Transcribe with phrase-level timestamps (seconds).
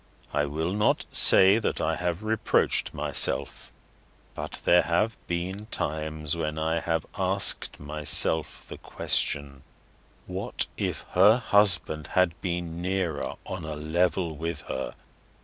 [0.33, 3.71] I will not say that I have reproached myself;
[4.33, 9.61] but there have been times when I have asked myself the question:
[10.25, 14.95] What if her husband had been nearer on a level with her?